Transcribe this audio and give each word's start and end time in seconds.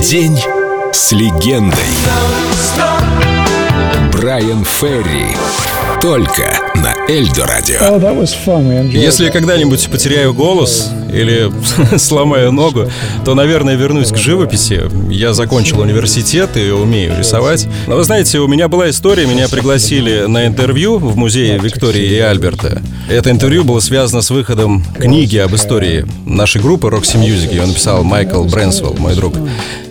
День 0.00 0.40
с 0.92 1.12
легендой. 1.12 1.78
Брайан 4.12 4.64
Ферри. 4.64 5.36
Только 6.00 6.69
на 6.76 6.94
Эльдо 7.08 7.46
Радио. 7.46 7.78
Если 8.92 9.24
я 9.24 9.30
когда-нибудь 9.30 9.88
потеряю 9.90 10.32
голос 10.32 10.90
или 11.12 11.50
сломаю 11.98 12.52
ногу, 12.52 12.90
то, 13.24 13.34
наверное, 13.34 13.74
вернусь 13.74 14.10
к 14.10 14.16
живописи. 14.16 14.82
Я 15.10 15.32
закончил 15.32 15.80
университет 15.80 16.56
и 16.56 16.70
умею 16.70 17.18
рисовать. 17.18 17.66
Но 17.86 17.96
вы 17.96 18.04
знаете, 18.04 18.38
у 18.38 18.46
меня 18.46 18.68
была 18.68 18.90
история, 18.90 19.26
меня 19.26 19.48
пригласили 19.48 20.26
на 20.26 20.46
интервью 20.46 20.98
в 20.98 21.16
музее 21.16 21.58
Виктории 21.58 22.06
и 22.06 22.18
Альберта. 22.18 22.80
Это 23.08 23.30
интервью 23.30 23.64
было 23.64 23.80
связано 23.80 24.22
с 24.22 24.30
выходом 24.30 24.84
книги 24.98 25.36
об 25.38 25.54
истории 25.54 26.06
нашей 26.24 26.62
группы 26.62 26.88
Roxy 26.88 27.16
Music. 27.16 27.50
Ее 27.50 27.66
написал 27.66 28.04
Майкл 28.04 28.44
Брэнсвелл, 28.44 28.94
мой 28.98 29.14
друг. 29.14 29.34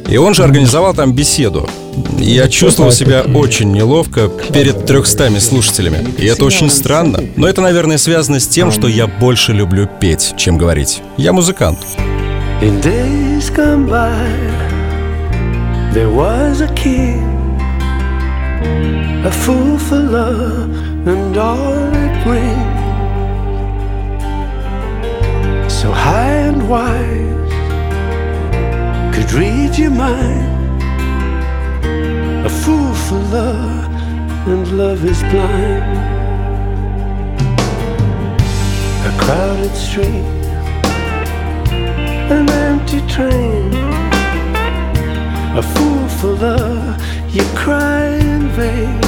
И 0.09 0.18
он 0.18 0.34
же 0.34 0.43
организовал 0.43 0.93
там 0.96 1.13
беседу. 1.13 1.70
Я 2.18 2.48
чувствовал 2.48 2.91
себя 2.91 3.21
очень 3.21 3.71
неловко 3.71 4.30
перед 4.52 4.85
трехстами 4.85 5.38
слушателями. 5.40 6.07
И 6.18 6.26
это 6.26 6.46
очень 6.46 6.69
странно. 6.70 7.20
Но 7.36 7.48
это, 7.48 7.62
наверное, 7.62 7.98
связано 7.98 8.40
с 8.40 8.48
тем, 8.48 8.72
что 8.72 8.88
я 8.88 9.08
больше 9.08 9.54
люблю 9.54 9.88
петь, 10.00 10.34
чем 10.38 10.58
говорить. 10.58 11.02
Я 11.18 11.34
музыкант. 11.34 11.80
In 12.62 12.82
days 12.82 13.50
gone 13.50 13.88
by, 13.88 14.27
there 15.94 16.10
was 16.10 16.62
a 16.62 16.68
king, 16.76 17.24
a 19.26 19.32
fool 19.32 19.77
for 19.77 19.98
love 19.98 20.70
and 21.08 21.38
all 21.38 21.90
it 21.94 22.24
brings. 22.26 22.80
So 25.72 25.91
high 25.91 26.49
and 26.49 26.68
wise, 26.68 27.54
could 29.16 29.32
read 29.32 29.77
your 29.77 29.91
mind. 29.91 30.58
A 32.46 32.49
fool 32.49 32.93
for 32.93 33.20
love, 33.32 33.90
and 34.48 34.68
love 34.77 35.05
is 35.05 35.21
blind. 35.32 36.18
Crowded 39.30 39.76
street 39.76 40.26
an 42.35 42.49
empty 42.49 42.99
train. 43.13 43.71
A 45.55 45.62
fool 45.62 46.08
for 46.18 46.34
love, 46.34 46.98
you 47.36 47.44
cry 47.63 48.05
in 48.08 48.49
vain. 48.58 48.99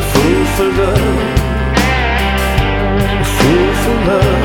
A 0.00 0.02
fool 0.12 0.44
for 0.54 0.68
love, 0.80 1.18
a 3.24 3.26
fool 3.36 3.70
for 3.82 3.96
love, 4.10 4.44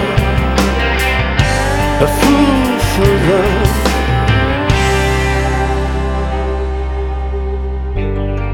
a 2.06 2.10
fool 2.20 2.80
for 2.92 3.12
love. 3.32 3.76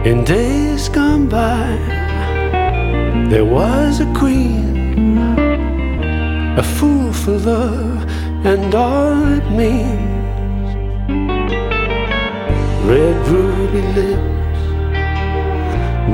In 0.05 0.17
days 0.23 0.88
gone 0.89 1.27
by, 1.27 2.02
there 3.34 3.45
was 3.45 4.00
a 4.00 4.06
queen 4.14 5.17
a 6.56 6.62
fool 6.62 7.12
for 7.12 7.31
love 7.31 8.06
and 8.45 8.76
all 8.76 9.23
it 9.38 9.48
means. 9.62 10.70
Red 12.86 13.17
ruby 13.28 13.81
lips, 13.98 14.61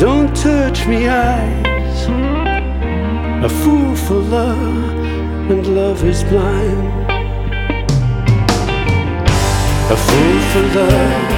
don't 0.02 0.34
touch 0.34 0.88
me 0.88 1.10
eyes. 1.10 2.00
A 3.44 3.50
fool 3.50 3.94
for 4.06 4.20
love 4.38 5.52
and 5.52 5.68
love 5.76 6.02
is 6.06 6.24
blind. 6.24 6.88
A 9.96 9.98
fool 10.08 10.40
for 10.52 10.64
love, 10.80 11.30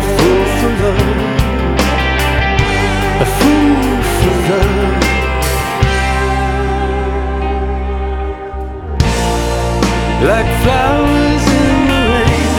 a 0.00 0.04
fool 0.16 0.45
like 10.26 10.46
flowers 10.64 11.44
in 11.62 11.76
the 11.86 12.02
rain. 12.12 12.50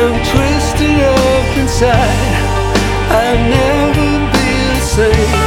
I'm 0.00 0.16
twisted 0.30 1.00
up 1.06 1.56
inside. 1.56 2.44
I'll 3.10 3.42
never 3.48 4.08
be 4.32 4.48
the 4.74 4.80
same. 4.80 5.43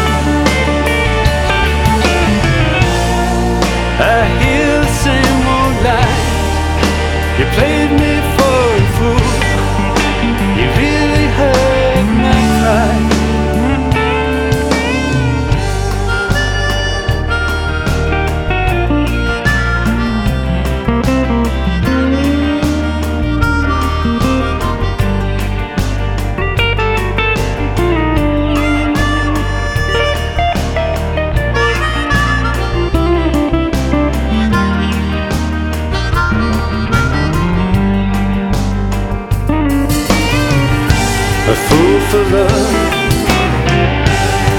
For 42.10 42.24
love, 42.24 42.74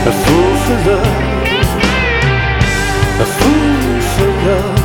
a 0.06 0.12
fool 0.22 0.52
for 0.64 0.78
love, 0.90 1.16
a 3.24 3.26
fool 3.38 4.00
for 4.12 4.30
love. 4.48 4.78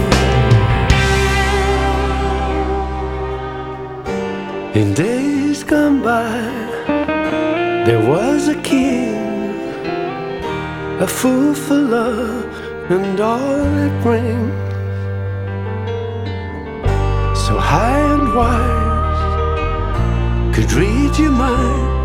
In 4.75 4.87
days 4.93 5.63
gone 5.63 6.01
by, 6.01 6.37
there 7.85 8.03
was 8.09 8.47
a 8.47 8.55
king, 8.61 9.17
a 11.01 11.07
fool 11.07 11.53
for 11.53 11.75
love 11.75 12.45
and 12.89 13.19
all 13.19 13.77
it 13.87 13.95
brings. 14.03 14.53
So 17.45 17.53
high 17.57 18.03
and 18.15 18.33
wise 18.33 19.25
could 20.55 20.71
read 20.71 21.17
your 21.17 21.31
mind. 21.31 22.02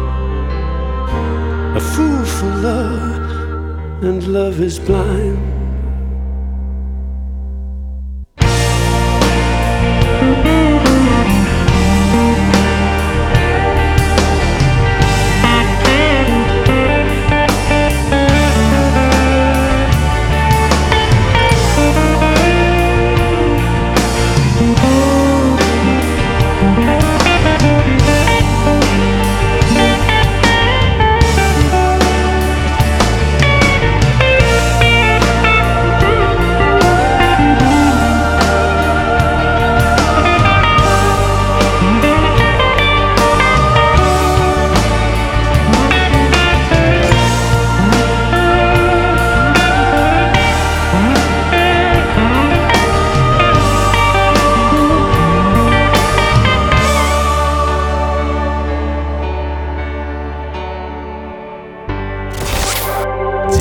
Fool 1.99 2.25
for 2.25 2.47
love, 2.47 4.05
and 4.05 4.23
love 4.29 4.61
is 4.61 4.79
blind. 4.79 5.48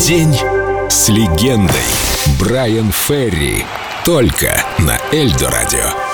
День 0.07 0.33
с 0.87 1.09
легендой. 1.09 1.75
Брайан 2.39 2.93
Ферри. 2.93 3.65
Только 4.05 4.63
на 4.79 4.97
Эльдо 5.11 5.49
Радио. 5.49 6.06